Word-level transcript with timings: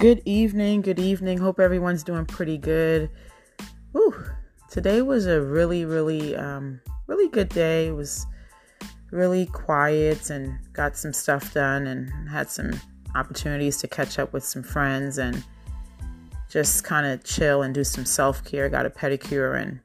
Good 0.00 0.22
evening, 0.24 0.80
good 0.80 0.98
evening. 0.98 1.36
Hope 1.36 1.60
everyone's 1.60 2.02
doing 2.02 2.24
pretty 2.24 2.56
good. 2.56 3.10
Whew. 3.92 4.14
Today 4.70 5.02
was 5.02 5.26
a 5.26 5.42
really, 5.42 5.84
really, 5.84 6.34
um, 6.34 6.80
really 7.06 7.28
good 7.28 7.50
day. 7.50 7.88
It 7.88 7.94
was 7.94 8.24
really 9.10 9.44
quiet 9.44 10.30
and 10.30 10.58
got 10.72 10.96
some 10.96 11.12
stuff 11.12 11.52
done 11.52 11.86
and 11.86 12.10
had 12.30 12.48
some 12.48 12.80
opportunities 13.14 13.76
to 13.82 13.88
catch 13.88 14.18
up 14.18 14.32
with 14.32 14.42
some 14.42 14.62
friends 14.62 15.18
and 15.18 15.44
just 16.48 16.82
kind 16.82 17.06
of 17.06 17.22
chill 17.22 17.60
and 17.60 17.74
do 17.74 17.84
some 17.84 18.06
self 18.06 18.42
care. 18.42 18.70
Got 18.70 18.86
a 18.86 18.90
pedicure 18.90 19.60
and 19.60 19.80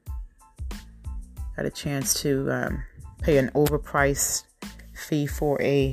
got 1.58 1.66
a 1.66 1.70
chance 1.70 2.14
to 2.22 2.50
um, 2.50 2.82
pay 3.20 3.36
an 3.36 3.50
overpriced 3.50 4.44
fee 4.94 5.26
for 5.26 5.60
a 5.60 5.92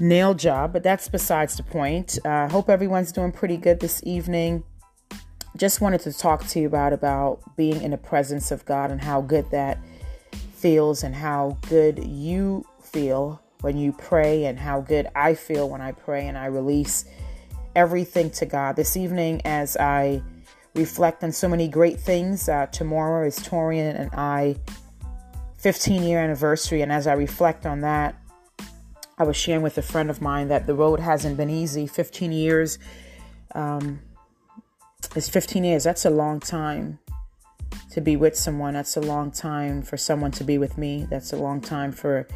nail 0.00 0.34
job, 0.34 0.72
but 0.72 0.82
that's 0.82 1.08
besides 1.08 1.56
the 1.56 1.62
point. 1.62 2.18
I 2.24 2.44
uh, 2.44 2.48
hope 2.48 2.68
everyone's 2.68 3.12
doing 3.12 3.32
pretty 3.32 3.56
good 3.56 3.80
this 3.80 4.02
evening. 4.04 4.64
Just 5.56 5.80
wanted 5.80 6.00
to 6.02 6.12
talk 6.12 6.46
to 6.48 6.60
you 6.60 6.66
about 6.66 6.92
about 6.92 7.40
being 7.56 7.82
in 7.82 7.90
the 7.90 7.98
presence 7.98 8.50
of 8.50 8.64
God 8.64 8.90
and 8.90 9.00
how 9.00 9.20
good 9.20 9.50
that 9.50 9.78
feels 10.54 11.02
and 11.02 11.14
how 11.14 11.58
good 11.68 12.02
you 12.04 12.64
feel 12.82 13.42
when 13.60 13.76
you 13.76 13.92
pray 13.92 14.46
and 14.46 14.58
how 14.58 14.80
good 14.80 15.08
I 15.14 15.34
feel 15.34 15.68
when 15.68 15.80
I 15.80 15.92
pray 15.92 16.26
and 16.26 16.38
I 16.38 16.46
release 16.46 17.04
everything 17.76 18.30
to 18.30 18.46
God. 18.46 18.76
This 18.76 18.96
evening 18.96 19.42
as 19.44 19.76
I 19.76 20.22
reflect 20.74 21.22
on 21.22 21.32
so 21.32 21.48
many 21.48 21.68
great 21.68 22.00
things, 22.00 22.48
uh, 22.48 22.66
tomorrow 22.66 23.26
is 23.26 23.38
Torian 23.38 23.98
and 23.98 24.10
I 24.14 24.56
15 25.58 26.02
year 26.02 26.18
anniversary 26.18 26.82
and 26.82 26.90
as 26.90 27.06
I 27.06 27.12
reflect 27.12 27.66
on 27.66 27.82
that 27.82 28.16
I 29.22 29.24
was 29.24 29.36
sharing 29.36 29.62
with 29.62 29.78
a 29.78 29.82
friend 29.82 30.10
of 30.10 30.20
mine 30.20 30.48
that 30.48 30.66
the 30.66 30.74
road 30.74 30.98
hasn't 30.98 31.36
been 31.36 31.48
easy. 31.48 31.86
15 31.86 32.32
years 32.32 32.80
um, 33.54 34.00
is 35.14 35.28
15 35.28 35.62
years. 35.62 35.84
That's 35.84 36.04
a 36.04 36.10
long 36.10 36.40
time 36.40 36.98
to 37.92 38.00
be 38.00 38.16
with 38.16 38.36
someone. 38.36 38.74
That's 38.74 38.96
a 38.96 39.00
long 39.00 39.30
time 39.30 39.82
for 39.82 39.96
someone 39.96 40.32
to 40.32 40.42
be 40.42 40.58
with 40.58 40.76
me. 40.76 41.06
That's 41.08 41.32
a 41.32 41.36
long 41.36 41.60
time 41.60 41.92
for. 41.92 42.26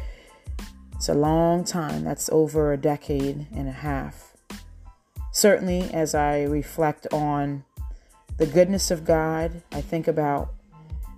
It's 0.95 1.09
a 1.09 1.13
long 1.13 1.65
time. 1.65 2.05
That's 2.05 2.29
over 2.29 2.71
a 2.71 2.77
decade 2.77 3.47
and 3.53 3.67
a 3.67 3.73
half. 3.73 4.37
Certainly, 5.33 5.91
as 5.93 6.15
I 6.15 6.43
reflect 6.43 7.05
on 7.11 7.65
the 8.37 8.45
goodness 8.47 8.91
of 8.91 9.03
God, 9.03 9.61
I 9.73 9.81
think 9.81 10.07
about 10.07 10.53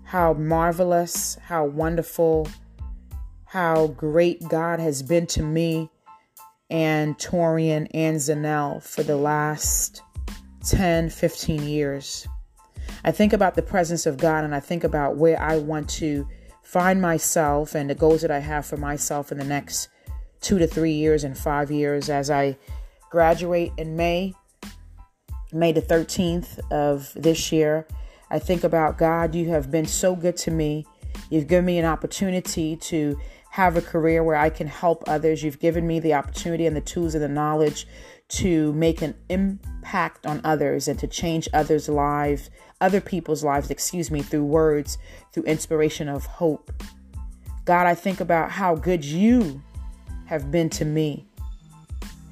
how 0.05 0.33
marvelous, 0.33 1.37
how 1.43 1.65
wonderful 1.65 2.47
how 3.49 3.87
great 3.87 4.47
God 4.47 4.79
has 4.79 5.01
been 5.01 5.25
to 5.25 5.41
me 5.41 5.89
and 6.69 7.17
Torian 7.17 7.87
and 7.95 8.17
Zanel 8.17 8.83
for 8.83 9.01
the 9.01 9.17
last 9.17 10.03
10, 10.67 11.09
15 11.09 11.63
years. 11.63 12.27
I 13.03 13.11
think 13.11 13.33
about 13.33 13.55
the 13.55 13.63
presence 13.63 14.05
of 14.05 14.17
God 14.17 14.43
and 14.43 14.53
I 14.53 14.59
think 14.59 14.83
about 14.83 15.17
where 15.17 15.41
I 15.41 15.57
want 15.57 15.89
to 15.91 16.27
find 16.61 17.01
myself 17.01 17.73
and 17.73 17.89
the 17.89 17.95
goals 17.95 18.21
that 18.21 18.29
I 18.29 18.37
have 18.37 18.67
for 18.67 18.77
myself 18.77 19.31
in 19.31 19.39
the 19.39 19.45
next 19.45 19.89
two 20.41 20.59
to 20.59 20.67
three 20.67 20.91
years 20.91 21.23
and 21.23 21.35
five 21.35 21.71
years 21.71 22.07
as 22.07 22.29
I 22.29 22.55
graduate 23.09 23.71
in 23.77 23.95
May, 23.95 24.35
May 25.51 25.71
the 25.71 25.81
13th 25.81 26.59
of 26.69 27.11
this 27.15 27.51
year. 27.51 27.87
I 28.29 28.37
think 28.37 28.63
about 28.63 28.99
God, 28.99 29.33
you 29.33 29.49
have 29.49 29.71
been 29.71 29.87
so 29.87 30.15
good 30.15 30.37
to 30.37 30.51
me. 30.51 30.85
You've 31.31 31.47
given 31.47 31.65
me 31.65 31.79
an 31.79 31.85
opportunity 31.85 32.75
to 32.75 33.19
have 33.49 33.75
a 33.75 33.81
career 33.81 34.23
where 34.23 34.35
I 34.35 34.49
can 34.49 34.67
help 34.67 35.03
others. 35.07 35.43
You've 35.43 35.59
given 35.59 35.87
me 35.87 35.99
the 35.99 36.13
opportunity 36.13 36.65
and 36.65 36.75
the 36.75 36.81
tools 36.81 37.15
and 37.15 37.23
the 37.23 37.27
knowledge 37.29 37.87
to 38.29 38.71
make 38.73 39.01
an 39.01 39.15
impact 39.29 40.25
on 40.27 40.39
others 40.43 40.87
and 40.87 40.99
to 40.99 41.07
change 41.07 41.49
others' 41.51 41.89
lives, 41.89 42.51
other 42.79 43.01
people's 43.01 43.43
lives, 43.43 43.71
excuse 43.71 44.11
me, 44.11 44.21
through 44.21 44.45
words, 44.45 44.99
through 45.33 45.43
inspiration 45.43 46.07
of 46.07 46.25
hope. 46.25 46.71
God, 47.65 47.87
I 47.87 47.95
think 47.95 48.19
about 48.19 48.51
how 48.51 48.75
good 48.75 49.03
you 49.03 49.61
have 50.25 50.51
been 50.51 50.69
to 50.71 50.85
me. 50.85 51.25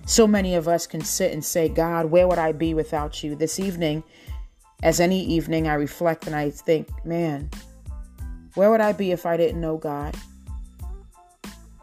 So 0.06 0.28
many 0.28 0.54
of 0.54 0.68
us 0.68 0.86
can 0.86 1.02
sit 1.02 1.34
and 1.34 1.44
say, 1.44 1.68
God, 1.68 2.06
where 2.06 2.28
would 2.28 2.38
I 2.38 2.52
be 2.52 2.76
without 2.76 3.24
you? 3.24 3.36
This 3.36 3.60
evening, 3.60 4.04
as 4.84 5.00
any 5.00 5.24
evening, 5.26 5.68
I 5.68 5.74
reflect 5.74 6.28
and 6.28 6.36
I 6.36 6.52
think, 6.52 6.88
man, 7.04 7.50
where 8.54 8.70
would 8.70 8.82
I 8.82 8.94
be 8.94 9.12
if 9.12 9.26
I 9.26 9.36
didn't 9.36 9.60
know 9.60 9.78
God? 9.78 10.16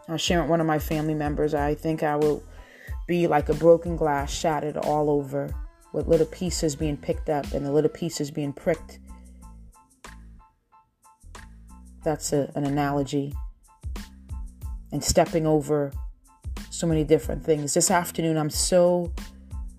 I 0.09 0.17
sharing 0.17 0.45
with 0.45 0.51
one 0.51 0.61
of 0.61 0.67
my 0.67 0.79
family 0.79 1.15
members. 1.15 1.55
I 1.55 1.75
think 1.75 2.03
I 2.03 2.17
will 2.17 2.43
be 3.07 3.27
like 3.27 3.49
a 3.49 3.55
broken 3.55 3.97
glass 3.97 4.33
shattered 4.33 4.77
all 4.77 5.11
over 5.11 5.55
with 5.93 6.09
little 6.09 6.27
pieces 6.27 6.77
being 6.77 6.97
picked 6.97 7.29
up 7.29 7.53
and 7.53 7.65
the 7.65 7.73
little 7.73 7.91
pieces 7.91 8.31
being 8.31 8.53
pricked. 8.53 8.99
That's 12.03 12.33
a, 12.33 12.51
an 12.55 12.65
analogy. 12.65 13.33
And 14.93 15.03
stepping 15.03 15.47
over 15.47 15.93
so 16.71 16.87
many 16.87 17.05
different 17.05 17.45
things. 17.45 17.75
This 17.75 17.91
afternoon, 17.91 18.37
I'm 18.37 18.51
so, 18.51 19.13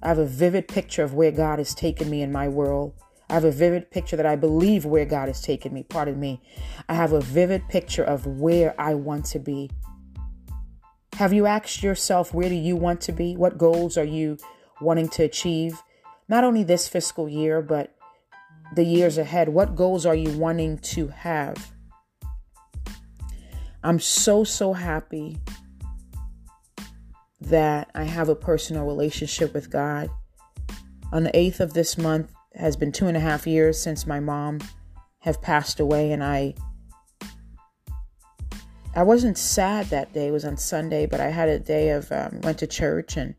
I 0.01 0.07
have 0.07 0.17
a 0.17 0.25
vivid 0.25 0.67
picture 0.67 1.03
of 1.03 1.13
where 1.13 1.31
God 1.31 1.59
has 1.59 1.75
taken 1.75 2.09
me 2.09 2.21
in 2.21 2.31
my 2.31 2.47
world. 2.47 2.93
I 3.29 3.33
have 3.33 3.43
a 3.43 3.51
vivid 3.51 3.91
picture 3.91 4.15
that 4.15 4.25
I 4.25 4.35
believe 4.35 4.85
where 4.85 5.05
God 5.05 5.27
has 5.27 5.41
taken 5.41 5.73
me. 5.73 5.83
Pardon 5.83 6.19
me. 6.19 6.41
I 6.87 6.93
have 6.93 7.11
a 7.11 7.21
vivid 7.21 7.67
picture 7.69 8.03
of 8.03 8.25
where 8.25 8.79
I 8.79 8.95
want 8.95 9.25
to 9.27 9.39
be. 9.39 9.69
Have 11.17 11.31
you 11.31 11.45
asked 11.45 11.81
yourself 11.81 12.33
where 12.33 12.49
do 12.49 12.55
you 12.55 12.75
want 12.75 12.99
to 13.01 13.13
be? 13.13 13.37
What 13.37 13.57
goals 13.57 13.97
are 13.97 14.03
you 14.03 14.37
wanting 14.81 15.07
to 15.09 15.23
achieve? 15.23 15.81
Not 16.27 16.43
only 16.43 16.61
this 16.65 16.89
fiscal 16.89 17.29
year, 17.29 17.61
but 17.61 17.95
the 18.75 18.83
years 18.83 19.17
ahead. 19.17 19.47
What 19.47 19.77
goals 19.77 20.05
are 20.05 20.13
you 20.13 20.37
wanting 20.37 20.79
to 20.79 21.07
have? 21.07 21.71
I'm 23.81 23.97
so, 23.97 24.43
so 24.43 24.73
happy 24.73 25.37
that 27.39 27.89
I 27.95 28.03
have 28.03 28.27
a 28.27 28.35
personal 28.35 28.85
relationship 28.85 29.53
with 29.53 29.69
God. 29.69 30.09
On 31.13 31.23
the 31.23 31.31
8th 31.31 31.61
of 31.61 31.73
this 31.73 31.97
month 31.97 32.33
has 32.55 32.75
been 32.75 32.91
two 32.91 33.07
and 33.07 33.15
a 33.15 33.21
half 33.21 33.47
years 33.47 33.81
since 33.81 34.05
my 34.05 34.19
mom 34.19 34.59
have 35.19 35.41
passed 35.41 35.79
away, 35.79 36.11
and 36.11 36.21
I 36.21 36.55
I 38.95 39.03
wasn't 39.03 39.37
sad 39.37 39.87
that 39.87 40.13
day. 40.13 40.27
It 40.27 40.31
was 40.31 40.45
on 40.45 40.55
Sunday, 40.55 41.05
but 41.05 41.19
I 41.19 41.27
had 41.27 41.49
a 41.49 41.59
day 41.59 41.89
of 41.89 42.09
um, 42.13 42.39
went 42.43 42.59
to 42.59 42.67
church 42.67 43.17
and 43.17 43.35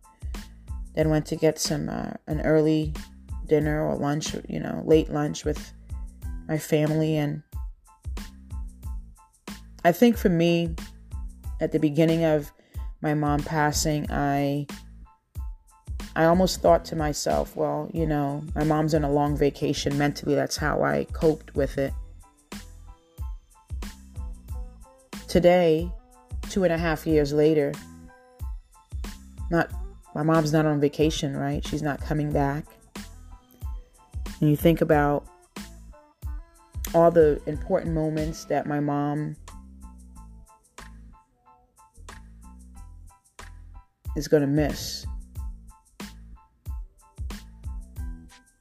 then 0.95 1.09
went 1.09 1.25
to 1.27 1.37
get 1.37 1.59
some 1.59 1.89
uh, 1.89 2.13
an 2.27 2.43
early 2.43 2.93
dinner 3.47 3.83
or 3.83 3.97
lunch, 3.97 4.35
you 4.49 4.61
know, 4.61 4.83
late 4.85 5.11
lunch 5.11 5.47
with 5.47 5.73
my 6.47 6.59
family. 6.59 7.17
And 7.17 7.43
I 9.83 9.93
think 9.93 10.19
for 10.19 10.29
me, 10.29 10.75
at 11.61 11.73
the 11.73 11.79
beginning 11.79 12.25
of 12.25 12.53
my 13.01 13.15
mom 13.15 13.43
passing, 13.43 14.11
I 14.11 14.67
I 16.15 16.25
almost 16.25 16.61
thought 16.61 16.85
to 16.87 16.97
myself, 16.97 17.57
well, 17.57 17.91
you 17.95 18.07
know, 18.07 18.43
my 18.55 18.65
mom's 18.65 18.95
on 18.95 19.05
a 19.05 19.11
long 19.11 19.37
vacation. 19.39 19.97
Mentally, 19.97 20.35
that's 20.35 20.57
how 20.57 20.83
I 20.83 21.07
coped 21.13 21.55
with 21.55 21.79
it. 21.79 21.95
Today, 25.37 25.93
two 26.49 26.65
and 26.65 26.73
a 26.73 26.79
half 26.79 27.07
years 27.07 27.31
later, 27.31 27.71
not 29.51 29.69
my 30.15 30.23
mom's 30.23 30.51
not 30.51 30.65
on 30.65 30.81
vacation, 30.81 31.37
right? 31.37 31.63
She's 31.63 31.83
not 31.83 32.01
coming 32.01 32.33
back. 32.33 32.65
And 34.41 34.49
you 34.49 34.57
think 34.57 34.81
about 34.81 35.27
all 36.95 37.11
the 37.11 37.39
important 37.45 37.93
moments 37.93 38.47
that 38.47 38.65
my 38.65 38.81
mom 38.81 39.37
is 44.17 44.29
going 44.29 44.41
to 44.41 44.47
miss. 44.47 45.05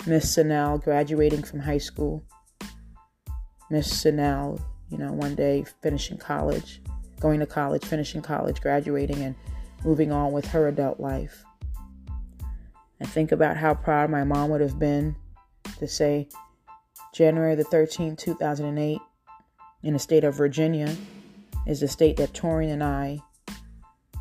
Miss 0.06 0.36
Sanel 0.36 0.83
graduating 0.83 1.44
from 1.44 1.62
high 1.62 1.78
school. 1.78 2.25
Miss 3.69 3.88
Sanel 4.04 4.62
you 4.90 4.98
know, 4.98 5.12
one 5.12 5.36
day 5.36 5.66
finishing 5.82 6.18
college, 6.18 6.82
going 7.20 7.40
to 7.40 7.46
college, 7.46 7.84
finishing 7.86 8.22
college, 8.22 8.62
graduating, 8.62 9.22
and 9.22 9.36
moving 9.84 10.12
on 10.12 10.32
with 10.32 10.46
her 10.48 10.68
adult 10.68 11.00
life. 11.00 11.44
I 13.02 13.06
think 13.06 13.32
about 13.32 13.58
how 13.58 13.74
proud 13.74 14.10
my 14.10 14.24
mom 14.24 14.50
would 14.50 14.62
have 14.62 14.80
been 14.80 15.16
to 15.80 15.88
say 15.88 16.30
January 17.14 17.56
the 17.56 17.64
13th, 17.66 18.18
2008, 18.18 19.00
in 19.84 19.94
the 19.94 20.00
state 20.00 20.24
of 20.24 20.36
Virginia, 20.36 20.96
is 21.68 21.80
the 21.80 21.88
state 21.88 22.18
that 22.18 22.34
Torian 22.34 22.74
and 22.74 22.84
I 22.84 23.20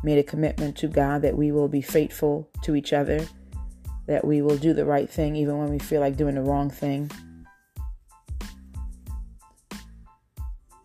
made 0.03 0.17
a 0.17 0.23
commitment 0.23 0.77
to 0.77 0.87
God 0.87 1.21
that 1.23 1.35
we 1.35 1.51
will 1.51 1.67
be 1.67 1.81
faithful 1.81 2.49
to 2.63 2.75
each 2.75 2.93
other, 2.93 3.25
that 4.07 4.25
we 4.25 4.41
will 4.41 4.57
do 4.57 4.73
the 4.73 4.85
right 4.85 5.09
thing 5.09 5.35
even 5.35 5.57
when 5.57 5.69
we 5.69 5.79
feel 5.79 6.01
like 6.01 6.17
doing 6.17 6.35
the 6.35 6.41
wrong 6.41 6.69
thing, 6.69 7.09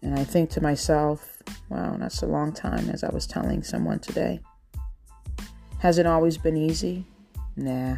And 0.03 0.19
I 0.19 0.25
think 0.25 0.51
to 0.51 0.63
myself, 0.63 1.43
wow, 1.69 1.97
that's 1.99 2.23
a 2.23 2.27
long 2.27 2.53
time, 2.53 2.89
as 2.91 3.05
I 3.05 3.11
was 3.11 3.27
telling 3.27 3.63
someone 3.63 3.99
today. 3.99 4.41
Has 5.79 5.99
it 5.99 6.07
always 6.07 6.39
been 6.39 6.57
easy? 6.57 7.07
Nah, 7.57 7.97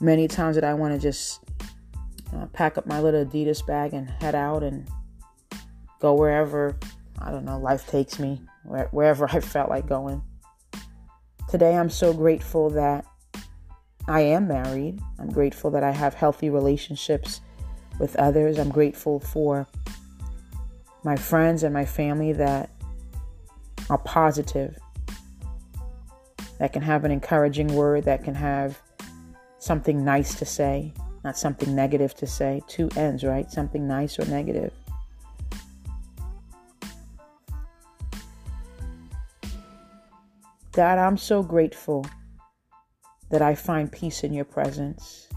many 0.00 0.28
times 0.28 0.56
that 0.56 0.64
I 0.64 0.74
want 0.74 0.94
to 0.94 1.00
just 1.00 1.40
uh, 2.34 2.46
pack 2.46 2.78
up 2.78 2.86
my 2.86 3.00
little 3.00 3.24
Adidas 3.24 3.66
bag 3.66 3.94
and 3.94 4.08
head 4.08 4.34
out 4.34 4.62
and 4.62 4.88
go 6.00 6.14
wherever, 6.14 6.76
I 7.18 7.30
don't 7.30 7.44
know, 7.44 7.58
life 7.58 7.86
takes 7.86 8.18
me, 8.18 8.40
wherever 8.64 9.26
I 9.32 9.40
felt 9.40 9.68
like 9.70 9.86
going. 9.86 10.22
Today, 11.48 11.76
I'm 11.76 11.90
so 11.90 12.12
grateful 12.12 12.70
that 12.70 13.04
I 14.06 14.20
am 14.20 14.48
married. 14.48 15.00
I'm 15.18 15.30
grateful 15.30 15.70
that 15.72 15.82
I 15.82 15.90
have 15.90 16.14
healthy 16.14 16.50
relationships 16.50 17.40
with 17.98 18.16
others. 18.16 18.58
I'm 18.58 18.70
grateful 18.70 19.20
for 19.20 19.66
my 21.02 21.16
friends 21.16 21.62
and 21.62 21.72
my 21.72 21.84
family 21.84 22.32
that 22.32 22.70
are 23.88 23.98
positive, 23.98 24.76
that 26.58 26.72
can 26.72 26.82
have 26.82 27.04
an 27.04 27.10
encouraging 27.10 27.68
word, 27.74 28.04
that 28.04 28.22
can 28.22 28.34
have 28.34 28.80
something 29.58 30.04
nice 30.04 30.34
to 30.36 30.44
say, 30.44 30.92
not 31.24 31.36
something 31.36 31.74
negative 31.74 32.14
to 32.16 32.26
say. 32.26 32.62
Two 32.68 32.88
ends, 32.96 33.24
right? 33.24 33.50
Something 33.50 33.86
nice 33.86 34.18
or 34.18 34.24
negative. 34.26 34.72
God, 40.72 40.98
I'm 40.98 41.16
so 41.16 41.42
grateful 41.42 42.06
that 43.30 43.42
I 43.42 43.54
find 43.54 43.90
peace 43.90 44.22
in 44.22 44.32
your 44.32 44.44
presence. 44.44 45.28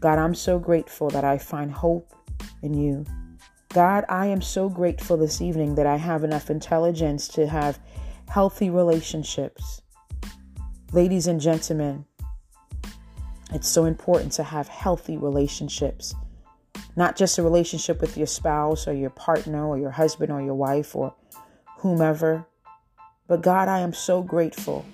God, 0.00 0.18
I'm 0.18 0.34
so 0.34 0.58
grateful 0.58 1.10
that 1.10 1.24
I 1.24 1.38
find 1.38 1.70
hope 1.70 2.14
in 2.62 2.74
you. 2.74 3.04
God, 3.74 4.04
I 4.08 4.26
am 4.26 4.40
so 4.40 4.68
grateful 4.68 5.16
this 5.16 5.40
evening 5.40 5.74
that 5.74 5.86
I 5.86 5.96
have 5.96 6.22
enough 6.22 6.48
intelligence 6.48 7.26
to 7.30 7.48
have 7.48 7.80
healthy 8.28 8.70
relationships. 8.70 9.82
Ladies 10.92 11.26
and 11.26 11.40
gentlemen, 11.40 12.04
it's 13.52 13.66
so 13.68 13.86
important 13.86 14.30
to 14.34 14.44
have 14.44 14.68
healthy 14.68 15.16
relationships. 15.16 16.14
Not 16.94 17.16
just 17.16 17.36
a 17.38 17.42
relationship 17.42 18.00
with 18.00 18.16
your 18.16 18.28
spouse 18.28 18.86
or 18.86 18.92
your 18.92 19.10
partner 19.10 19.66
or 19.66 19.76
your 19.76 19.90
husband 19.90 20.30
or 20.30 20.40
your 20.40 20.54
wife 20.54 20.94
or 20.94 21.12
whomever. 21.78 22.46
But 23.26 23.42
God, 23.42 23.66
I 23.66 23.80
am 23.80 23.92
so 23.92 24.22
grateful. 24.22 24.86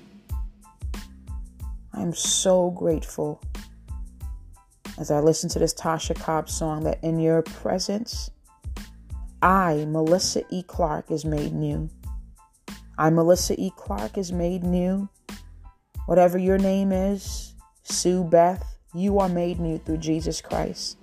I 1.92 2.00
am 2.00 2.14
so 2.14 2.70
grateful 2.70 3.42
as 4.98 5.10
I 5.10 5.20
listen 5.20 5.50
to 5.50 5.58
this 5.58 5.74
Tasha 5.74 6.18
Cobb 6.18 6.48
song 6.48 6.84
that 6.84 7.04
in 7.04 7.20
your 7.20 7.42
presence, 7.42 8.30
I, 9.42 9.86
Melissa 9.88 10.42
E. 10.50 10.62
Clarke, 10.62 11.10
is 11.10 11.24
made 11.24 11.52
new. 11.52 11.88
I, 12.98 13.10
Melissa 13.10 13.54
E. 13.58 13.70
Clarke, 13.76 14.18
is 14.18 14.32
made 14.32 14.62
new. 14.62 15.08
Whatever 16.06 16.38
your 16.38 16.58
name 16.58 16.92
is, 16.92 17.54
Sue 17.82 18.24
Beth, 18.24 18.64
you 18.94 19.18
are 19.18 19.28
made 19.28 19.60
new 19.60 19.78
through 19.78 19.98
Jesus 19.98 20.40
Christ. 20.40 20.98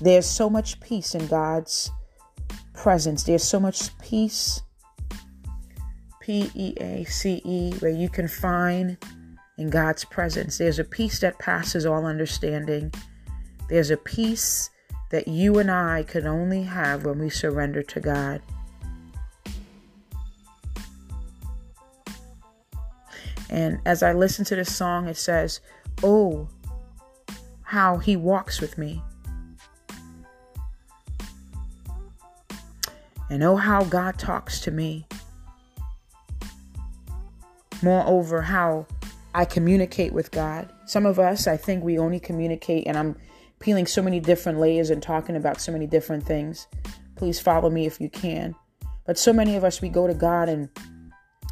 There's 0.00 0.26
so 0.26 0.50
much 0.50 0.80
peace 0.80 1.14
in 1.14 1.26
God's 1.26 1.90
presence. 2.74 3.22
There's 3.22 3.44
so 3.44 3.58
much 3.58 3.96
peace, 3.98 4.60
P 6.20 6.50
E 6.54 6.74
A 6.80 7.04
C 7.04 7.40
E, 7.44 7.72
where 7.78 7.90
you 7.90 8.08
can 8.08 8.28
find 8.28 8.98
in 9.56 9.70
God's 9.70 10.04
presence. 10.04 10.58
There's 10.58 10.78
a 10.78 10.84
peace 10.84 11.20
that 11.20 11.38
passes 11.38 11.86
all 11.86 12.04
understanding. 12.04 12.92
There's 13.68 13.90
a 13.90 13.96
peace 13.96 14.70
that 15.10 15.28
you 15.28 15.58
and 15.58 15.70
I 15.70 16.02
can 16.02 16.26
only 16.26 16.62
have 16.64 17.04
when 17.04 17.18
we 17.18 17.30
surrender 17.30 17.82
to 17.82 18.00
God. 18.00 18.42
And 23.50 23.80
as 23.86 24.02
I 24.02 24.12
listen 24.12 24.44
to 24.46 24.56
this 24.56 24.74
song, 24.74 25.08
it 25.08 25.16
says, 25.16 25.60
Oh, 26.02 26.48
how 27.62 27.98
he 27.98 28.16
walks 28.16 28.60
with 28.60 28.76
me. 28.76 29.02
And 33.30 33.42
oh, 33.42 33.56
how 33.56 33.84
God 33.84 34.18
talks 34.18 34.60
to 34.60 34.70
me. 34.70 35.06
Moreover, 37.82 38.42
how 38.42 38.86
I 39.34 39.44
communicate 39.44 40.12
with 40.12 40.30
God. 40.30 40.72
Some 40.86 41.06
of 41.06 41.18
us, 41.18 41.46
I 41.46 41.56
think 41.56 41.84
we 41.84 41.98
only 41.98 42.18
communicate, 42.18 42.86
and 42.86 42.96
I'm 42.96 43.16
peeling 43.60 43.86
so 43.86 44.02
many 44.02 44.20
different 44.20 44.58
layers 44.58 44.90
and 44.90 45.02
talking 45.02 45.36
about 45.36 45.60
so 45.60 45.72
many 45.72 45.86
different 45.86 46.24
things. 46.24 46.66
Please 47.16 47.40
follow 47.40 47.70
me 47.70 47.86
if 47.86 48.00
you 48.00 48.08
can. 48.08 48.54
But 49.04 49.18
so 49.18 49.32
many 49.32 49.56
of 49.56 49.64
us, 49.64 49.80
we 49.80 49.88
go 49.88 50.06
to 50.06 50.14
God 50.14 50.48
and 50.48 50.68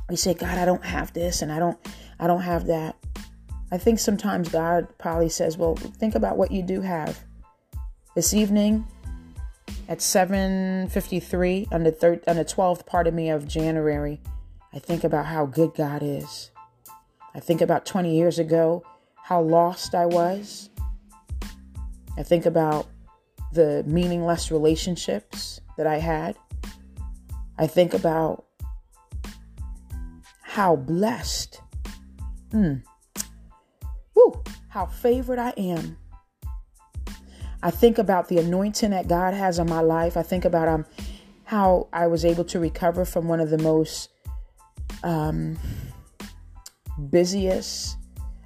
we 0.08 0.16
say, 0.16 0.34
God, 0.34 0.58
I 0.58 0.64
don't 0.64 0.84
have 0.84 1.12
this 1.12 1.42
and 1.42 1.50
I 1.50 1.58
don't, 1.58 1.78
I 2.18 2.26
don't 2.26 2.42
have 2.42 2.66
that. 2.66 2.96
I 3.72 3.78
think 3.78 3.98
sometimes 3.98 4.48
God 4.48 4.86
probably 4.98 5.28
says, 5.28 5.56
well, 5.58 5.74
think 5.74 6.14
about 6.14 6.36
what 6.36 6.52
you 6.52 6.62
do 6.62 6.80
have. 6.82 7.18
This 8.14 8.32
evening 8.32 8.86
at 9.88 9.98
7.53 9.98 11.72
on 11.72 11.82
the, 11.82 11.90
third, 11.90 12.22
on 12.28 12.36
the 12.36 12.44
12th 12.44 12.86
part 12.86 13.06
of 13.06 13.14
me 13.14 13.30
of 13.30 13.48
January, 13.48 14.20
I 14.72 14.78
think 14.78 15.02
about 15.02 15.26
how 15.26 15.46
good 15.46 15.74
God 15.74 16.02
is. 16.02 16.50
I 17.34 17.40
think 17.40 17.60
about 17.60 17.84
20 17.84 18.14
years 18.14 18.38
ago, 18.38 18.84
how 19.16 19.40
lost 19.40 19.94
I 19.94 20.06
was, 20.06 20.70
I 22.16 22.22
think 22.22 22.46
about 22.46 22.86
the 23.52 23.84
meaningless 23.86 24.50
relationships 24.50 25.60
that 25.76 25.86
I 25.86 25.98
had. 25.98 26.36
I 27.58 27.66
think 27.66 27.94
about 27.94 28.44
how 30.42 30.76
blessed, 30.76 31.60
mm, 32.50 32.82
woo, 34.14 34.42
how 34.68 34.86
favored 34.86 35.38
I 35.38 35.50
am. 35.50 35.96
I 37.62 37.70
think 37.70 37.98
about 37.98 38.28
the 38.28 38.38
anointing 38.38 38.90
that 38.90 39.08
God 39.08 39.34
has 39.34 39.58
on 39.58 39.68
my 39.68 39.80
life. 39.80 40.16
I 40.16 40.22
think 40.22 40.44
about 40.44 40.68
um, 40.68 40.86
how 41.44 41.88
I 41.92 42.06
was 42.06 42.24
able 42.24 42.44
to 42.44 42.58
recover 42.58 43.04
from 43.04 43.28
one 43.28 43.40
of 43.40 43.50
the 43.50 43.58
most 43.58 44.10
um, 45.02 45.58
busiest, 47.10 47.96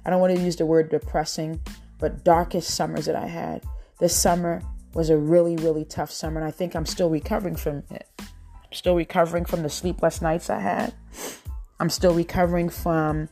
I 0.05 0.09
don't 0.09 0.19
want 0.19 0.35
to 0.35 0.41
use 0.41 0.55
the 0.55 0.65
word 0.65 0.89
depressing, 0.89 1.59
but 2.01 2.25
darkest 2.25 2.71
summers 2.71 3.05
that 3.05 3.15
I 3.15 3.27
had. 3.27 3.63
This 3.99 4.13
summer 4.13 4.61
was 4.93 5.09
a 5.09 5.17
really, 5.17 5.55
really 5.55 5.85
tough 5.85 6.11
summer, 6.11 6.41
and 6.41 6.47
I 6.47 6.51
think 6.51 6.75
I'm 6.75 6.85
still 6.85 7.09
recovering 7.09 7.55
from 7.55 7.83
it. 7.91 8.09
I'm 8.19 8.73
still 8.73 8.95
recovering 8.95 9.45
from 9.45 9.61
the 9.61 9.69
sleepless 9.69 10.21
nights 10.21 10.49
I 10.49 10.59
had. 10.59 10.93
I'm 11.79 11.89
still 11.89 12.13
recovering 12.13 12.69
from 12.69 13.29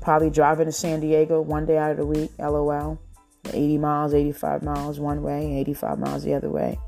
probably 0.00 0.30
driving 0.30 0.66
to 0.66 0.72
San 0.72 1.00
Diego 1.00 1.40
one 1.40 1.66
day 1.66 1.78
out 1.78 1.90
of 1.90 1.96
the 1.96 2.06
week, 2.06 2.30
lol. 2.38 3.00
80 3.46 3.78
miles, 3.78 4.14
85 4.14 4.62
miles 4.62 5.00
one 5.00 5.22
way, 5.22 5.58
85 5.58 5.98
miles 5.98 6.24
the 6.24 6.34
other 6.34 6.48
way. 6.48 6.78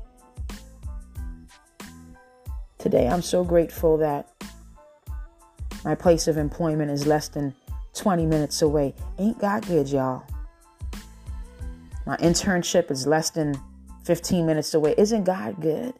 Today, 2.77 3.07
I'm 3.07 3.21
so 3.21 3.43
grateful 3.43 3.97
that 3.97 4.29
my 5.83 5.93
place 5.93 6.27
of 6.27 6.37
employment 6.37 6.89
is 6.89 7.05
less 7.05 7.27
than 7.27 7.53
20 7.97 8.25
minutes 8.25 8.61
away. 8.61 8.93
Ain't 9.17 9.39
God 9.39 9.65
good, 9.67 9.89
y'all? 9.89 10.23
My 12.05 12.15
internship 12.17 12.89
is 12.91 13.05
less 13.05 13.31
than 13.31 13.59
15 14.05 14.45
minutes 14.45 14.73
away. 14.73 14.95
Isn't 14.97 15.25
God 15.25 15.59
good? 15.59 15.93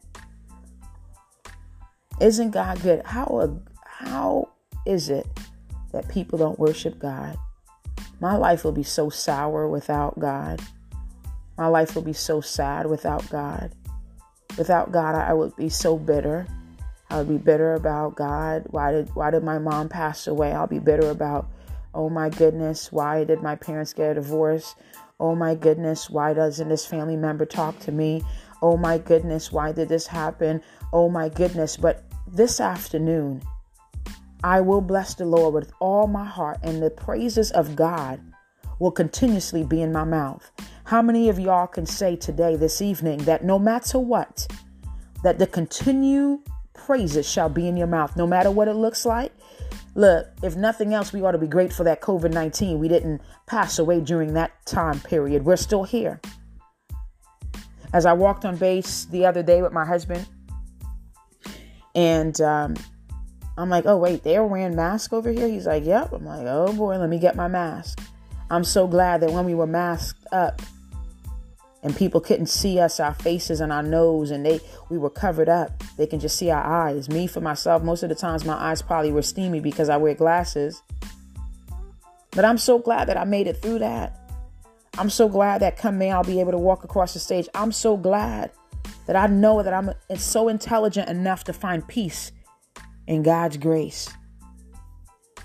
Isn't 2.21 2.51
God 2.51 2.81
good? 2.81 3.01
How 3.05 3.59
how 3.83 4.49
is 4.85 5.09
it 5.09 5.27
that 5.91 6.07
people 6.07 6.39
don't 6.39 6.57
worship 6.57 6.97
God? 6.99 7.37
My 8.19 8.35
life 8.37 8.63
will 8.63 8.71
be 8.71 8.83
so 8.83 9.09
sour 9.09 9.67
without 9.67 10.17
God. 10.17 10.61
My 11.57 11.67
life 11.67 11.95
will 11.95 12.03
be 12.03 12.13
so 12.13 12.41
sad 12.41 12.85
without 12.85 13.27
God. 13.29 13.73
Without 14.57 14.91
God, 14.91 15.15
I 15.15 15.33
would 15.33 15.55
be 15.55 15.69
so 15.69 15.97
bitter. 15.97 16.47
I 17.09 17.17
would 17.17 17.29
be 17.29 17.37
bitter 17.37 17.73
about 17.75 18.15
God. 18.15 18.63
Why 18.67 18.91
did 18.91 19.13
why 19.15 19.29
did 19.31 19.43
my 19.43 19.59
mom 19.59 19.89
pass 19.89 20.27
away? 20.27 20.53
I'll 20.53 20.67
be 20.67 20.79
bitter 20.79 21.09
about 21.09 21.49
Oh 21.97 22.11
my 22.11 22.29
goodness, 22.29 22.91
why 22.91 23.23
did 23.23 23.41
my 23.41 23.55
parents 23.55 23.91
get 23.91 24.11
a 24.11 24.13
divorce? 24.13 24.75
Oh 25.19 25.33
my 25.33 25.55
goodness, 25.55 26.11
why 26.11 26.31
doesn't 26.31 26.69
this 26.69 26.85
family 26.85 27.15
member 27.15 27.43
talk 27.43 27.79
to 27.79 27.91
me? 27.91 28.21
Oh 28.61 28.77
my 28.77 28.99
goodness, 28.99 29.51
why 29.51 29.71
did 29.71 29.89
this 29.89 30.05
happen? 30.05 30.61
Oh 30.93 31.09
my 31.09 31.27
goodness. 31.27 31.75
But 31.75 32.03
this 32.27 32.61
afternoon, 32.61 33.41
I 34.43 34.61
will 34.61 34.79
bless 34.79 35.15
the 35.15 35.25
Lord 35.25 35.55
with 35.55 35.71
all 35.79 36.05
my 36.05 36.23
heart, 36.23 36.59
and 36.61 36.83
the 36.83 36.91
praises 36.91 37.49
of 37.49 37.75
God 37.75 38.21
will 38.77 38.91
continuously 38.91 39.63
be 39.63 39.81
in 39.81 39.91
my 39.91 40.03
mouth. 40.03 40.51
How 40.83 41.01
many 41.01 41.29
of 41.29 41.39
y'all 41.39 41.65
can 41.65 41.87
say 41.87 42.15
today, 42.15 42.55
this 42.55 42.79
evening, 42.79 43.17
that 43.23 43.43
no 43.43 43.57
matter 43.57 43.97
what, 43.97 44.47
that 45.23 45.39
the 45.39 45.47
continued 45.47 46.41
praises 46.75 47.27
shall 47.27 47.49
be 47.49 47.67
in 47.67 47.75
your 47.75 47.87
mouth, 47.87 48.15
no 48.15 48.27
matter 48.27 48.51
what 48.51 48.67
it 48.67 48.75
looks 48.75 49.03
like, 49.03 49.31
Look, 49.97 50.27
if 50.43 50.55
nothing 50.55 50.93
else, 50.93 51.11
we 51.11 51.23
ought 51.23 51.31
to 51.31 51.39
be 51.39 51.47
grateful 51.47 51.83
that 51.85 52.01
COVID 52.01 52.31
19, 52.31 52.77
we 52.77 52.87
didn't 52.87 53.19
pass 53.47 53.79
away 53.79 53.99
during 53.99 54.35
that 54.35 54.51
time 54.67 54.99
period. 54.99 55.43
We're 55.43 55.55
still 55.55 55.83
here. 55.83 56.21
As 57.93 58.05
I 58.05 58.13
walked 58.13 58.45
on 58.45 58.57
base 58.57 59.05
the 59.05 59.25
other 59.25 59.41
day 59.41 59.63
with 59.63 59.73
my 59.73 59.85
husband, 59.85 60.27
and 61.95 62.39
um, 62.41 62.75
I'm 63.57 63.69
like, 63.69 63.87
oh, 63.87 63.97
wait, 63.97 64.21
they're 64.21 64.45
wearing 64.45 64.75
masks 64.75 65.11
over 65.11 65.31
here? 65.31 65.47
He's 65.47 65.65
like, 65.65 65.83
yep. 65.83 66.11
I'm 66.11 66.25
like, 66.25 66.45
oh 66.45 66.71
boy, 66.73 66.99
let 66.99 67.09
me 67.09 67.17
get 67.17 67.35
my 67.35 67.47
mask. 67.47 67.99
I'm 68.51 68.63
so 68.63 68.85
glad 68.85 69.21
that 69.21 69.31
when 69.31 69.45
we 69.45 69.55
were 69.55 69.65
masked 69.65 70.27
up 70.31 70.61
and 71.87 71.95
people 71.95 72.19
couldn't 72.19 72.47
see 72.47 72.79
us, 72.79 72.99
our 72.99 73.13
faces 73.13 73.61
and 73.61 73.71
our 73.71 73.81
nose, 73.81 74.29
and 74.29 74.45
they 74.45 74.59
we 74.89 74.97
were 74.97 75.09
covered 75.09 75.47
up, 75.47 75.71
they 75.95 76.05
can 76.05 76.19
just 76.19 76.37
see 76.37 76.51
our 76.51 76.61
eyes. 76.61 77.07
Me 77.07 77.27
for 77.27 77.39
myself, 77.39 77.81
most 77.81 78.03
of 78.03 78.09
the 78.09 78.15
times 78.15 78.43
my 78.43 78.55
eyes 78.55 78.81
probably 78.81 79.09
were 79.09 79.21
steamy 79.21 79.61
because 79.61 79.87
I 79.87 79.95
wear 79.95 80.13
glasses. 80.13 80.83
But 82.31 82.43
I'm 82.43 82.57
so 82.57 82.77
glad 82.77 83.07
that 83.07 83.15
I 83.15 83.23
made 83.23 83.47
it 83.47 83.61
through 83.61 83.79
that. 83.79 84.19
I'm 84.97 85.09
so 85.09 85.29
glad 85.29 85.61
that 85.61 85.77
come 85.77 85.97
May 85.97 86.11
I'll 86.11 86.25
be 86.25 86.41
able 86.41 86.51
to 86.51 86.57
walk 86.57 86.83
across 86.83 87.13
the 87.13 87.19
stage. 87.19 87.47
I'm 87.55 87.71
so 87.71 87.95
glad 87.95 88.51
that 89.05 89.15
I 89.15 89.27
know 89.27 89.63
that 89.63 89.73
I'm 89.73 89.91
it's 90.09 90.25
so 90.25 90.49
intelligent 90.49 91.07
enough 91.07 91.45
to 91.45 91.53
find 91.53 91.87
peace 91.87 92.33
in 93.07 93.23
God's 93.23 93.55
grace. 93.55 94.09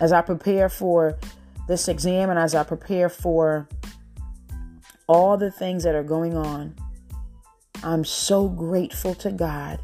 As 0.01 0.11
I 0.11 0.23
prepare 0.23 0.69
for 0.69 1.21
this 1.69 1.87
exam 1.87 2.31
and 2.31 2.39
as 2.39 2.57
I 2.57 2.65
prepare 2.65 3.09
for 3.09 3.69
all 5.13 5.37
the 5.37 5.51
things 5.51 5.85
that 5.85 5.95
are 5.95 6.03
going 6.03 6.37
on, 6.37 6.75
I'm 7.85 8.05
so 8.05 8.49
grateful 8.49 9.15
to 9.17 9.31
God 9.31 9.81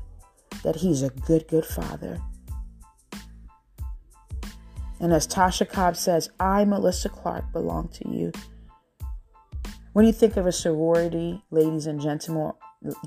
that 0.62 0.76
He's 0.76 1.02
a 1.02 1.10
good, 1.10 1.46
good 1.48 1.66
Father. 1.66 2.18
And 5.00 5.12
as 5.12 5.28
Tasha 5.28 5.68
Cobb 5.68 5.96
says, 5.96 6.30
I, 6.40 6.64
Melissa 6.64 7.08
Clarke, 7.08 7.52
belong 7.52 7.88
to 7.88 8.08
you. 8.08 8.32
When 9.92 10.06
you 10.06 10.12
think 10.12 10.36
of 10.36 10.46
a 10.46 10.52
sorority, 10.52 11.42
ladies 11.50 11.86
and 11.86 12.00
gentlemen, 12.00 12.52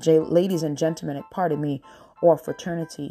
ladies 0.06 0.62
and 0.62 0.78
gentlemen, 0.78 1.22
pardon 1.30 1.60
me, 1.60 1.82
or 2.22 2.38
fraternity, 2.38 3.10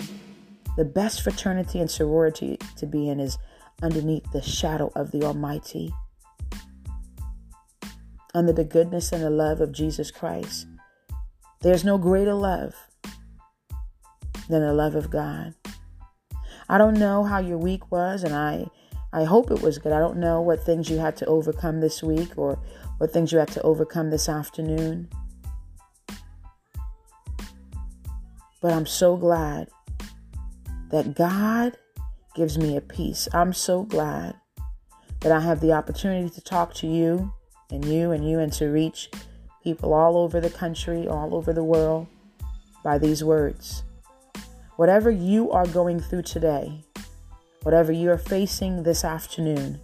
the 0.78 0.86
best 0.86 1.22
fraternity 1.22 1.80
and 1.80 1.92
sorority 1.92 2.58
to 2.78 2.86
be 2.86 3.10
in 3.10 3.20
is 3.20 3.38
underneath 3.84 4.32
the 4.32 4.42
shadow 4.42 4.92
of 4.96 5.12
the 5.12 5.24
Almighty, 5.24 5.94
under 8.34 8.54
the 8.54 8.64
goodness 8.64 9.12
and 9.12 9.24
the 9.24 9.30
love 9.30 9.62
of 9.62 9.72
Jesus 9.72 10.12
Christ. 10.12 10.68
There's 11.62 11.84
no 11.84 11.98
greater 11.98 12.34
love 12.34 12.76
than 14.50 14.62
the 14.62 14.74
love 14.74 14.96
of 14.96 15.10
God. 15.10 15.54
I 16.68 16.78
don't 16.78 16.98
know 16.98 17.24
how 17.24 17.40
your 17.40 17.58
week 17.58 17.92
was, 17.92 18.24
and 18.24 18.34
I 18.34 18.68
I 19.14 19.26
hope 19.26 19.52
it 19.52 19.62
was 19.62 19.78
good. 19.78 19.92
I 19.92 20.00
don't 20.00 20.18
know 20.18 20.42
what 20.42 20.64
things 20.64 20.90
you 20.90 20.98
had 20.98 21.18
to 21.18 21.26
overcome 21.26 21.82
this 21.82 22.02
week 22.02 22.38
or 22.38 22.58
what 22.98 23.12
things 23.12 23.32
you 23.32 23.40
had 23.40 23.50
to 23.50 23.62
overcome 23.62 24.10
this 24.10 24.30
afternoon. 24.30 25.10
But 28.62 28.74
I'm 28.74 28.86
so 28.86 29.18
glad 29.18 29.68
that 30.92 31.14
God 31.16 31.78
gives 32.36 32.58
me 32.58 32.78
a 32.78 32.82
peace. 32.82 33.28
I'm 33.34 33.52
so 33.52 33.84
glad 33.84 34.36
that 35.20 35.32
I 35.32 35.42
have 35.42 35.60
the 35.60 35.74
opportunity 35.74 36.30
to 36.30 36.42
talk 36.42 36.74
to 36.76 36.88
you 36.88 37.34
and 37.72 37.84
you 37.86 38.12
and 38.12 38.30
you 38.30 38.40
and 38.40 38.52
to 38.54 38.68
reach 38.68 39.10
people 39.64 39.94
all 39.94 40.18
over 40.18 40.40
the 40.40 40.50
country, 40.50 41.08
all 41.08 41.34
over 41.34 41.54
the 41.54 41.64
world 41.64 42.08
by 42.84 42.98
these 42.98 43.24
words. 43.24 43.84
Whatever 44.76 45.12
you 45.12 45.52
are 45.52 45.68
going 45.68 46.00
through 46.00 46.24
today, 46.24 46.84
whatever 47.64 47.92
you're 47.92 48.18
facing 48.18 48.84
this 48.84 49.04
afternoon, 49.04 49.80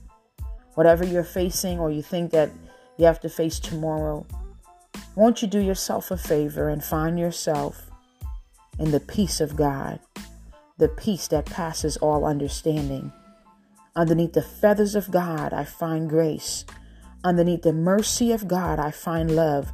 whatever 0.74 1.06
you're 1.06 1.24
facing 1.24 1.80
or 1.80 1.92
you 1.92 2.02
think 2.02 2.32
that 2.32 2.50
you 2.98 3.06
have 3.06 3.20
to 3.22 3.30
face 3.30 3.60
tomorrow, 3.60 4.26
won't 5.16 5.42
you 5.42 5.48
do 5.48 5.60
yourself 5.60 6.12
a 6.12 6.18
favor 6.18 6.70
and 6.70 6.84
find 6.84 7.20
yourself 7.20 7.90
in 8.80 8.92
the 8.92 9.00
peace 9.00 9.40
of 9.42 9.56
God, 9.56 10.00
the 10.78 10.88
peace 10.88 11.28
that 11.28 11.46
passes 11.46 11.98
all 11.98 12.26
understanding? 12.26 13.12
Underneath 13.96 14.34
the 14.34 14.44
feathers 14.44 14.94
of 14.94 15.10
God, 15.10 15.54
I 15.54 15.64
find 15.64 16.08
grace. 16.08 16.66
Underneath 17.28 17.64
the 17.64 17.74
mercy 17.74 18.32
of 18.32 18.48
God, 18.48 18.80
I 18.80 18.90
find 18.90 19.36
love. 19.36 19.74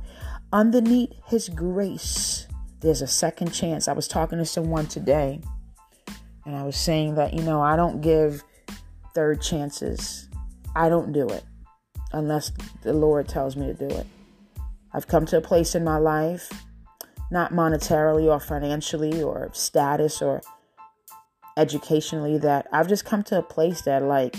Underneath 0.51 1.11
His 1.27 1.49
grace, 1.49 2.47
there's 2.79 3.03
a 3.03 3.07
second 3.07 3.53
chance. 3.53 3.87
I 3.87 3.93
was 3.93 4.07
talking 4.07 4.39
to 4.39 4.45
someone 4.45 4.87
today 4.87 5.39
and 6.47 6.55
I 6.55 6.63
was 6.63 6.75
saying 6.75 7.13
that, 7.13 7.35
you 7.35 7.43
know, 7.43 7.61
I 7.61 7.75
don't 7.75 8.01
give 8.01 8.43
third 9.13 9.39
chances. 9.39 10.29
I 10.75 10.89
don't 10.89 11.13
do 11.13 11.29
it 11.29 11.43
unless 12.11 12.51
the 12.81 12.91
Lord 12.91 13.27
tells 13.27 13.55
me 13.55 13.67
to 13.67 13.75
do 13.75 13.97
it. 13.97 14.07
I've 14.91 15.07
come 15.07 15.27
to 15.27 15.37
a 15.37 15.41
place 15.41 15.75
in 15.75 15.83
my 15.83 15.97
life, 15.97 16.51
not 17.29 17.53
monetarily 17.53 18.25
or 18.25 18.39
financially 18.39 19.21
or 19.21 19.51
status 19.53 20.23
or 20.23 20.41
educationally, 21.55 22.39
that 22.39 22.65
I've 22.71 22.87
just 22.87 23.05
come 23.05 23.21
to 23.25 23.37
a 23.37 23.43
place 23.43 23.83
that, 23.83 24.01
like, 24.01 24.37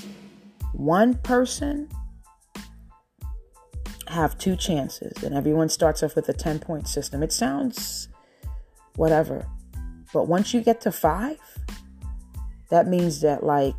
one 0.73 1.14
person 1.14 1.88
have 4.14 4.38
two 4.38 4.56
chances 4.56 5.23
and 5.23 5.35
everyone 5.35 5.68
starts 5.68 6.02
off 6.02 6.16
with 6.16 6.28
a 6.28 6.33
10 6.33 6.61
point 6.61 6.88
system. 6.88 7.23
It 7.23 7.33
sounds 7.33 8.09
whatever. 8.97 9.47
But 10.12 10.28
once 10.28 10.54
you 10.54 10.61
get 10.61 10.80
to 10.83 10.92
five, 10.92 11.38
that 12.71 12.87
means 12.87 13.21
that 13.21 13.42
like 13.42 13.75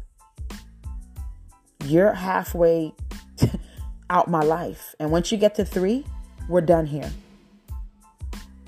you're 1.85 2.13
halfway 2.13 2.93
out 4.09 4.29
my 4.29 4.41
life. 4.41 4.93
And 4.99 5.09
once 5.09 5.31
you 5.31 5.37
get 5.37 5.55
to 5.55 5.65
three, 5.65 6.05
we're 6.49 6.61
done 6.61 6.85
here. 6.85 7.11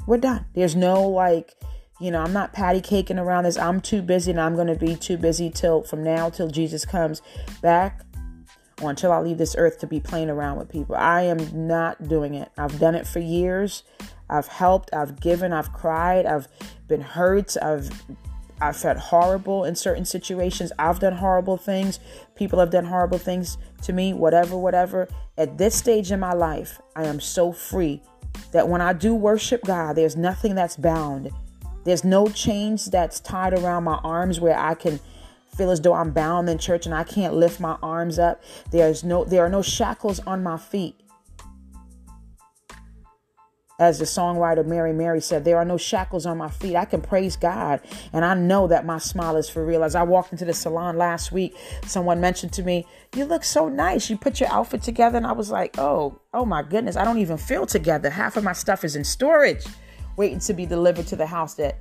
We're 0.07 0.17
done. 0.17 0.45
There's 0.55 0.75
no 0.75 1.07
like, 1.07 1.53
you 1.99 2.11
know, 2.11 2.23
I'm 2.23 2.31
not 2.31 2.53
patty 2.53 2.79
caking 2.79 3.19
around 3.19 3.43
this. 3.43 3.57
I'm 3.57 3.81
too 3.81 4.01
busy 4.01 4.31
and 4.31 4.39
I'm 4.39 4.55
going 4.55 4.67
to 4.67 4.75
be 4.75 4.95
too 4.95 5.17
busy 5.17 5.49
till 5.49 5.83
from 5.83 6.03
now 6.03 6.29
till 6.29 6.47
Jesus 6.47 6.85
comes 6.85 7.21
back 7.61 8.06
or 8.81 8.89
until 8.89 9.11
I 9.11 9.19
leave 9.19 9.37
this 9.37 9.55
earth 9.57 9.79
to 9.79 9.87
be 9.87 9.99
playing 9.99 10.29
around 10.29 10.57
with 10.57 10.69
people. 10.69 10.95
I 10.95 11.23
am 11.23 11.67
not 11.67 12.07
doing 12.07 12.35
it. 12.35 12.51
I've 12.57 12.79
done 12.79 12.95
it 12.95 13.07
for 13.07 13.19
years. 13.19 13.83
I've 14.29 14.47
helped, 14.47 14.93
I've 14.93 15.19
given, 15.19 15.53
I've 15.53 15.71
cried, 15.73 16.25
I've 16.25 16.47
been 16.87 17.01
hurt, 17.01 17.55
I've 17.61 17.89
I've 18.59 18.75
felt 18.75 18.97
horrible 18.97 19.65
in 19.65 19.75
certain 19.75 20.05
situations. 20.05 20.71
I've 20.79 20.99
done 20.99 21.13
horrible 21.13 21.57
things. 21.57 21.99
People 22.35 22.59
have 22.59 22.71
done 22.71 22.85
horrible 22.85 23.19
things 23.19 23.57
to 23.83 23.93
me, 23.93 24.13
whatever, 24.13 24.57
whatever. 24.57 25.07
At 25.37 25.59
this 25.59 25.75
stage 25.75 26.11
in 26.11 26.19
my 26.19 26.33
life, 26.33 26.81
I 26.95 27.05
am 27.05 27.19
so 27.19 27.51
free 27.51 28.01
that 28.51 28.67
when 28.67 28.81
I 28.81 28.93
do 28.93 29.13
worship 29.13 29.63
God, 29.63 29.95
there's 29.95 30.15
nothing 30.15 30.55
that's 30.55 30.75
bound. 30.75 31.29
There's 31.83 32.03
no 32.03 32.27
chains 32.29 32.85
that's 32.85 33.19
tied 33.19 33.53
around 33.53 33.83
my 33.83 33.99
arms 34.03 34.39
where 34.39 34.57
I 34.57 34.73
can 34.73 34.99
feel 35.57 35.71
as 35.71 35.81
though 35.81 35.93
I'm 35.93 36.11
bound 36.11 36.49
in 36.49 36.57
church 36.57 36.85
and 36.85 36.93
I 36.93 37.03
can't 37.03 37.33
lift 37.33 37.59
my 37.59 37.77
arms 37.81 38.19
up. 38.19 38.43
There's 38.71 39.03
no 39.03 39.23
there 39.25 39.45
are 39.45 39.49
no 39.49 39.61
shackles 39.61 40.19
on 40.21 40.43
my 40.43 40.57
feet. 40.57 40.95
As 43.79 43.99
the 43.99 44.05
songwriter 44.05 44.65
Mary 44.65 44.91
Mary 44.91 45.21
said, 45.21 45.45
there 45.45 45.57
are 45.57 45.65
no 45.65 45.77
shackles 45.77 46.25
on 46.25 46.37
my 46.37 46.49
feet. 46.49 46.75
I 46.75 46.85
can 46.85 46.99
praise 46.99 47.35
God. 47.35 47.79
And 48.11 48.25
I 48.25 48.33
know 48.33 48.65
that 48.67 48.87
my 48.87 48.97
smile 48.97 49.35
is 49.35 49.49
for 49.49 49.63
real. 49.63 49.83
As 49.83 49.93
I 49.93 50.01
walked 50.01 50.31
into 50.31 50.45
the 50.45 50.53
salon 50.53 50.97
last 50.97 51.31
week, 51.31 51.55
someone 51.85 52.19
mentioned 52.19 52.53
to 52.53 52.63
me, 52.63 52.87
You 53.15 53.25
look 53.25 53.43
so 53.43 53.69
nice. 53.69 54.09
You 54.09 54.17
put 54.17 54.39
your 54.39 54.51
outfit 54.51 54.81
together. 54.81 55.17
And 55.17 55.27
I 55.27 55.33
was 55.33 55.51
like, 55.51 55.77
Oh, 55.77 56.19
oh 56.33 56.45
my 56.45 56.63
goodness. 56.63 56.95
I 56.95 57.03
don't 57.03 57.19
even 57.19 57.37
feel 57.37 57.67
together. 57.67 58.09
Half 58.09 58.35
of 58.35 58.43
my 58.43 58.53
stuff 58.53 58.83
is 58.83 58.95
in 58.95 59.03
storage, 59.03 59.65
waiting 60.15 60.39
to 60.39 60.53
be 60.53 60.65
delivered 60.65 61.05
to 61.07 61.15
the 61.15 61.27
house 61.27 61.53
that 61.55 61.79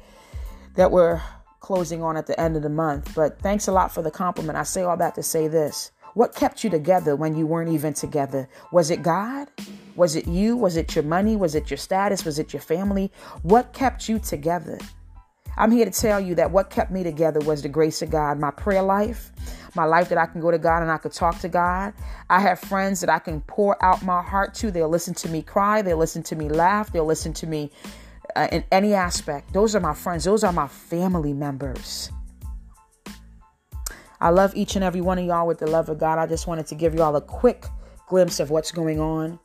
that 0.75 0.90
we're 0.90 1.23
closing 1.66 2.00
on 2.00 2.16
at 2.16 2.28
the 2.28 2.40
end 2.40 2.54
of 2.54 2.62
the 2.62 2.68
month. 2.68 3.12
But 3.16 3.40
thanks 3.40 3.66
a 3.66 3.73
lot 3.73 3.92
for 3.92 4.00
the 4.00 4.11
compliment. 4.11 4.56
I 4.56 4.62
say 4.62 4.82
all 4.82 4.96
that 4.99 5.16
to 5.16 5.23
say 5.25 5.49
this. 5.49 5.90
What 6.14 6.32
kept 6.32 6.62
you 6.62 6.70
together 6.70 7.16
when 7.16 7.37
you 7.37 7.44
weren't 7.44 7.73
even 7.73 7.92
together? 7.92 8.49
Was 8.70 8.92
it 8.92 9.02
God? 9.02 9.49
Was 9.96 10.14
it 10.14 10.28
you? 10.28 10.56
Was 10.56 10.76
it 10.76 10.94
your 10.94 11.02
money? 11.02 11.35
Was 11.35 11.56
it 11.56 11.68
your 11.68 11.76
status? 11.76 12.25
Was 12.25 12.38
it 12.38 12.52
your 12.52 12.62
family? 12.62 13.11
What 13.42 13.73
kept 13.73 14.08
you 14.08 14.20
together? 14.20 14.78
I'm 15.56 15.73
here 15.73 15.85
to 15.85 15.90
tell 15.90 16.20
you 16.20 16.37
that 16.37 16.52
what 16.52 16.70
kept 16.70 16.92
me 16.92 17.02
together 17.02 17.40
was 17.40 17.62
the 17.62 17.68
grace 17.68 18.00
of 18.00 18.11
God, 18.11 18.38
my 18.38 18.52
prayer 18.52 18.82
life, 18.82 19.32
my 19.75 19.87
life 19.87 20.08
that 20.11 20.18
I 20.18 20.26
can 20.26 20.40
go 20.40 20.52
to 20.52 20.58
God 20.58 20.82
and 20.82 20.90
I 20.90 20.99
could 20.99 21.12
talk 21.12 21.40
to 21.40 21.49
God. 21.49 21.94
I 22.30 22.38
have 22.38 22.61
friends 22.61 23.00
that 23.00 23.11
I 23.11 23.18
can 23.18 23.40
pour 23.40 23.82
out 23.85 24.04
my 24.04 24.23
heart 24.23 24.54
to. 24.56 24.70
They'll 24.70 24.88
listen 24.88 25.14
to 25.14 25.28
me 25.28 25.42
cry, 25.42 25.82
they'll 25.82 25.96
listen 25.96 26.23
to 26.25 26.37
me 26.37 26.49
laugh, 26.49 26.92
they'll 26.92 27.06
listen 27.06 27.32
to 27.32 27.46
me 27.49 27.73
uh, 28.37 28.49
in 28.52 28.64
any 28.71 28.95
aspect. 28.95 29.52
Those 29.52 29.75
are 29.75 29.81
my 29.81 29.95
friends, 29.95 30.25
those 30.25 30.45
are 30.45 30.52
my 30.52 30.69
family 30.69 31.33
members. 31.33 32.11
I 34.21 34.31
love 34.31 34.55
each 34.55 34.76
and 34.76 34.85
every 34.85 35.00
one 35.00 35.19
of 35.19 35.25
y'all 35.25 35.47
with 35.47 35.59
the 35.59 35.66
love 35.66 35.88
of 35.88 35.99
God. 35.99 36.19
I 36.19 36.26
just 36.26 36.47
wanted 36.47 36.66
to 36.69 36.75
give 36.75 36.95
y'all 36.95 37.16
a 37.16 37.21
quick 37.21 37.66
glimpse 38.09 38.40
of 38.40 38.50
what's 38.50 38.73
going 38.73 39.00
on 39.00 39.38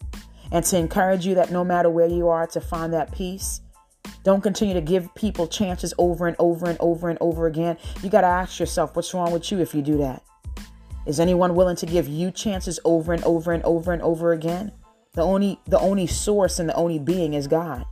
and 0.52 0.64
to 0.66 0.78
encourage 0.78 1.26
you 1.26 1.36
that 1.36 1.52
no 1.52 1.64
matter 1.64 1.90
where 1.90 2.08
you 2.08 2.28
are, 2.28 2.48
to 2.48 2.62
find 2.62 2.94
that 2.94 3.12
peace. 3.12 3.62
Don't 4.24 4.42
continue 4.42 4.74
to 4.74 4.82
give 4.82 5.14
people 5.16 5.48
chances 5.48 5.94
over 5.98 6.28
and 6.28 6.36
over 6.38 6.70
and 6.70 6.78
over 6.80 7.10
and 7.10 7.18
over 7.22 7.48
again. 7.48 7.78
You 8.04 8.10
got 8.10 8.22
to 8.22 8.28
ask 8.28 8.60
yourself, 8.60 8.96
what's 8.96 9.14
wrong 9.14 9.32
with 9.32 9.52
you 9.52 9.60
if 9.60 9.74
you 9.74 9.82
do 9.82 9.98
that? 9.98 10.24
Is 11.08 11.20
anyone 11.20 11.56
willing 11.56 11.76
to 11.78 11.86
give 11.86 12.08
you 12.08 12.30
chances 12.30 12.80
over 12.86 13.14
and 13.14 13.24
over 13.24 13.52
and 13.52 13.64
over 13.64 13.92
and 13.92 14.02
over 14.02 14.32
again? 14.32 14.72
The 15.14 15.24
only 15.24 15.60
the 15.66 15.80
only 15.80 16.08
source 16.08 16.60
and 16.60 16.70
the 16.70 16.76
only 16.76 17.00
being 17.00 17.34
is 17.34 17.48
God. 17.48 17.86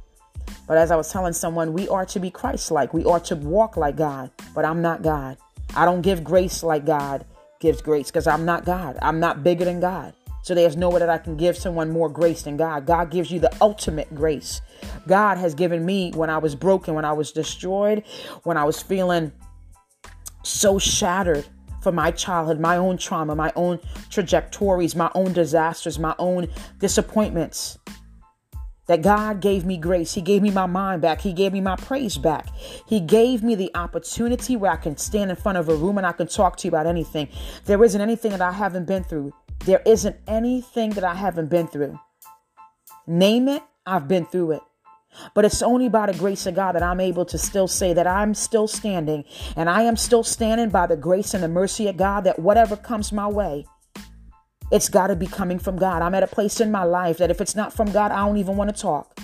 But 0.69 0.77
as 0.77 0.91
I 0.91 0.95
was 0.95 1.11
telling 1.11 1.33
someone, 1.33 1.73
we 1.73 1.89
are 1.89 2.05
to 2.05 2.19
be 2.19 2.29
Christ-like. 2.29 2.93
We 2.93 3.03
are 3.03 3.19
to 3.21 3.35
walk 3.35 3.75
like 3.75 3.95
God, 3.95 4.29
but 4.53 4.65
I'm 4.65 4.83
not 4.83 5.01
God. 5.01 5.35
I 5.75 5.83
don't 5.83 6.01
give 6.01 6.23
grace 6.23 6.61
like 6.61 6.85
God 6.85 7.25
gives 7.59 7.81
grace 7.81 8.11
because 8.11 8.27
I'm 8.27 8.45
not 8.45 8.65
God. 8.65 8.95
I'm 9.01 9.19
not 9.19 9.43
bigger 9.43 9.65
than 9.65 9.79
God. 9.79 10.13
So 10.43 10.53
there's 10.53 10.77
no 10.77 10.89
way 10.89 10.99
that 10.99 11.09
I 11.09 11.17
can 11.17 11.35
give 11.37 11.57
someone 11.57 11.89
more 11.89 12.07
grace 12.07 12.43
than 12.43 12.55
God. 12.55 12.85
God 12.85 13.09
gives 13.09 13.31
you 13.31 13.39
the 13.39 13.51
ultimate 13.59 14.13
grace. 14.13 14.61
God 15.07 15.39
has 15.39 15.55
given 15.55 15.83
me 15.83 16.11
when 16.11 16.29
I 16.29 16.37
was 16.37 16.53
broken, 16.53 16.93
when 16.93 17.03
I 17.03 17.13
was 17.13 17.31
destroyed, 17.31 18.03
when 18.43 18.55
I 18.55 18.63
was 18.63 18.79
feeling 18.79 19.31
so 20.43 20.77
shattered 20.77 21.47
for 21.81 21.91
my 21.91 22.11
childhood, 22.11 22.59
my 22.59 22.77
own 22.77 22.99
trauma, 22.99 23.35
my 23.35 23.51
own 23.55 23.79
trajectories, 24.11 24.95
my 24.95 25.09
own 25.15 25.33
disasters, 25.33 25.97
my 25.97 26.13
own 26.19 26.47
disappointments. 26.77 27.79
That 28.89 29.03
God 29.03 29.39
gave 29.39 29.65
me 29.65 29.77
grace. 29.77 30.15
He 30.15 30.21
gave 30.21 30.41
me 30.41 30.49
my 30.49 30.65
mind 30.65 31.03
back. 31.03 31.21
He 31.21 31.31
gave 31.31 31.53
me 31.53 31.61
my 31.61 31.75
praise 31.75 32.17
back. 32.17 32.47
He 32.87 32.99
gave 32.99 33.43
me 33.43 33.53
the 33.53 33.69
opportunity 33.75 34.55
where 34.55 34.71
I 34.71 34.77
can 34.77 34.97
stand 34.97 35.29
in 35.29 35.35
front 35.35 35.59
of 35.59 35.69
a 35.69 35.75
room 35.75 35.99
and 35.99 36.07
I 36.07 36.11
can 36.11 36.25
talk 36.25 36.57
to 36.57 36.67
you 36.67 36.69
about 36.69 36.87
anything. 36.87 37.29
There 37.65 37.83
isn't 37.83 38.01
anything 38.01 38.31
that 38.31 38.41
I 38.41 38.51
haven't 38.51 38.87
been 38.87 39.03
through. 39.03 39.31
There 39.59 39.83
isn't 39.85 40.15
anything 40.27 40.89
that 40.91 41.03
I 41.03 41.13
haven't 41.13 41.51
been 41.51 41.67
through. 41.67 41.99
Name 43.05 43.47
it, 43.47 43.61
I've 43.85 44.07
been 44.07 44.25
through 44.25 44.53
it. 44.53 44.61
But 45.35 45.45
it's 45.45 45.61
only 45.61 45.87
by 45.87 46.07
the 46.07 46.17
grace 46.17 46.47
of 46.47 46.55
God 46.55 46.71
that 46.71 46.81
I'm 46.81 46.99
able 46.99 47.25
to 47.25 47.37
still 47.37 47.67
say 47.67 47.93
that 47.93 48.07
I'm 48.07 48.33
still 48.33 48.67
standing 48.67 49.23
and 49.55 49.69
I 49.69 49.83
am 49.83 49.97
still 49.97 50.23
standing 50.23 50.69
by 50.69 50.87
the 50.87 50.97
grace 50.97 51.35
and 51.35 51.43
the 51.43 51.47
mercy 51.47 51.87
of 51.87 51.97
God 51.97 52.23
that 52.23 52.39
whatever 52.39 52.75
comes 52.75 53.11
my 53.11 53.27
way, 53.27 53.67
it's 54.71 54.89
got 54.89 55.07
to 55.07 55.15
be 55.15 55.27
coming 55.27 55.59
from 55.59 55.77
God. 55.77 56.01
I'm 56.01 56.15
at 56.15 56.23
a 56.23 56.27
place 56.27 56.59
in 56.59 56.71
my 56.71 56.83
life 56.83 57.17
that 57.17 57.31
if 57.31 57.41
it's 57.41 57.55
not 57.55 57.73
from 57.73 57.91
God, 57.91 58.11
I 58.11 58.25
don't 58.25 58.37
even 58.37 58.55
want 58.55 58.75
to 58.75 58.81
talk. 58.81 59.19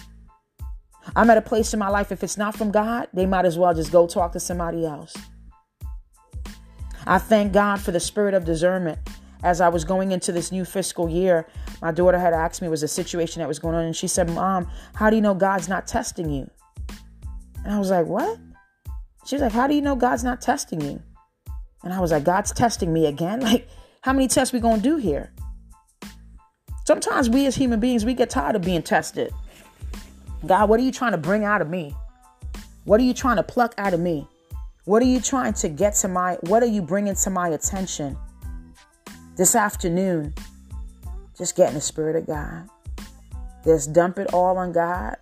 I'm 1.16 1.30
at 1.30 1.38
a 1.38 1.42
place 1.42 1.74
in 1.74 1.80
my 1.80 1.90
life, 1.90 2.12
if 2.12 2.24
it's 2.24 2.38
not 2.38 2.56
from 2.56 2.72
God, 2.72 3.08
they 3.14 3.26
might 3.26 3.46
as 3.46 3.58
well 3.58 3.74
just 3.74 3.92
go 3.92 4.08
talk 4.08 4.32
to 4.34 4.40
somebody 4.40 4.86
else. 4.86 5.16
I 7.06 7.20
thank 7.20 7.54
God 7.54 7.80
for 7.80 7.92
the 7.92 8.00
spirit 8.00 8.34
of 8.34 8.46
discernment 8.46 9.00
as 9.46 9.62
I 9.62 9.70
was 9.70 9.86
going 9.86 10.12
into 10.12 10.32
this 10.32 10.52
new 10.52 10.66
fiscal 10.66 11.08
year, 11.08 11.46
my 11.80 11.92
daughter 11.92 12.18
had 12.18 12.34
asked 12.34 12.64
me 12.64 12.68
was 12.68 12.82
a 12.82 12.88
situation 12.88 13.42
that 13.42 13.48
was 13.48 13.60
going 13.60 13.76
on, 13.76 13.86
and 13.86 13.96
she 13.96 14.08
said, 14.08 14.28
"Mom, 14.28 14.68
how 14.96 15.12
do 15.12 15.16
you 15.16 15.22
know 15.22 15.36
God's 15.36 15.70
not 15.70 15.86
testing 15.86 16.32
you?" 16.32 16.50
And 17.64 17.72
I 17.72 17.78
was 17.78 17.92
like, 17.92 18.08
"What?" 18.08 18.40
She 19.26 19.36
was 19.36 19.44
like, 19.44 19.52
"How 19.52 19.68
do 19.68 19.76
you 19.76 19.84
know 19.84 19.96
God's 19.96 20.24
not 20.24 20.42
testing 20.42 20.82
you?" 20.82 21.00
And 21.84 21.94
I 21.94 22.00
was 22.00 22.12
like, 22.12 22.24
"God's 22.24 22.52
testing 22.52 22.92
me 22.92 23.06
again? 23.06 23.40
Like, 23.52 23.68
how 24.02 24.14
many 24.14 24.28
tests 24.28 24.52
we 24.52 24.60
gonna 24.60 24.82
do 24.82 24.98
here?" 24.98 25.32
Sometimes 26.86 27.30
we 27.30 27.46
as 27.46 27.56
human 27.56 27.80
beings 27.80 28.06
we 28.06 28.14
get 28.14 28.30
tired 28.30 28.56
of 28.56 28.62
being 28.62 28.84
tested. 28.84 29.34
God, 30.46 30.70
what 30.70 30.80
are 30.80 30.84
you 30.84 30.92
trying 30.92 31.12
to 31.12 31.18
bring 31.18 31.44
out 31.44 31.62
of 31.62 31.70
me? 31.70 31.96
What 32.86 33.00
are 33.00 33.04
you 33.04 33.14
trying 33.14 33.38
to 33.38 33.44
pluck 33.44 33.74
out 33.78 33.94
of 33.94 34.00
me? 34.00 34.28
What 34.86 35.02
are 35.02 35.08
you 35.08 35.20
trying 35.20 35.54
to 35.54 35.70
get 35.70 35.96
to 35.96 36.08
my 36.08 36.38
what 36.42 36.64
are 36.64 36.68
you 36.68 36.82
bringing 36.82 37.16
to 37.16 37.30
my 37.30 37.50
attention? 37.50 38.16
this 39.36 39.54
afternoon, 39.54 40.34
just 41.38 41.56
get 41.58 41.70
in 41.70 41.76
the 41.76 41.82
Spirit 41.82 42.16
of 42.16 42.26
God. 42.26 42.70
Just 43.66 43.92
dump 43.94 44.18
it 44.18 44.34
all 44.34 44.58
on 44.58 44.72
God. 44.72 45.18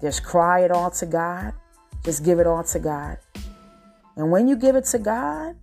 Just 0.00 0.24
cry 0.24 0.60
it 0.60 0.70
all 0.70 0.90
to 0.92 1.06
God. 1.06 1.52
Just 2.04 2.24
give 2.24 2.38
it 2.38 2.46
all 2.46 2.64
to 2.64 2.78
God. 2.78 3.18
And 4.16 4.30
when 4.30 4.48
you 4.48 4.56
give 4.56 4.74
it 4.74 4.86
to 4.86 4.98
God, 4.98 5.56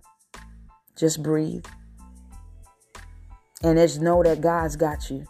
just 0.96 1.22
breathe. 1.22 1.66
And 3.62 3.76
just 3.76 4.00
know 4.00 4.22
that 4.22 4.40
God's 4.40 4.76
got 4.76 5.10
you. 5.10 5.26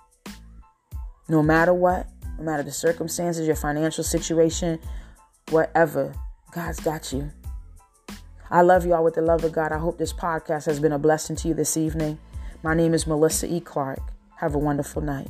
No 1.28 1.42
matter 1.42 1.72
what, 1.72 2.08
no 2.38 2.44
matter 2.44 2.62
the 2.62 2.72
circumstances, 2.72 3.46
your 3.46 3.56
financial 3.56 4.04
situation, 4.04 4.78
whatever, 5.50 6.14
God's 6.52 6.80
got 6.80 7.12
you. 7.12 7.30
I 8.50 8.62
love 8.62 8.86
you 8.86 8.94
all 8.94 9.04
with 9.04 9.14
the 9.14 9.22
love 9.22 9.44
of 9.44 9.52
God. 9.52 9.72
I 9.72 9.78
hope 9.78 9.98
this 9.98 10.12
podcast 10.12 10.66
has 10.66 10.80
been 10.80 10.92
a 10.92 10.98
blessing 10.98 11.36
to 11.36 11.48
you 11.48 11.54
this 11.54 11.76
evening. 11.76 12.18
My 12.62 12.74
name 12.74 12.94
is 12.94 13.06
Melissa 13.06 13.46
E. 13.52 13.60
Clarke. 13.60 14.12
Have 14.36 14.54
a 14.54 14.58
wonderful 14.58 15.02
night. 15.02 15.28